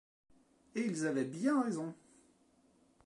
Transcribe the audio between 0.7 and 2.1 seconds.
Et il avait bien raison.